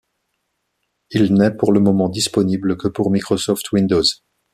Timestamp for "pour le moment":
1.55-2.09